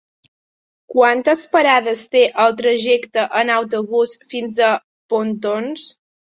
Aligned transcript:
Quantes 0.95 1.43
parades 1.51 2.01
té 2.15 2.23
el 2.45 2.57
trajecte 2.63 3.27
en 3.43 3.55
autobús 3.59 4.19
fins 4.35 4.61
a 4.73 4.73
Pontons? 5.15 5.89